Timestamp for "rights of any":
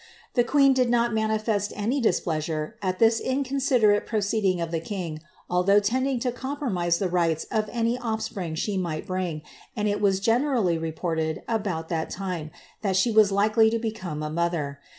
7.07-7.99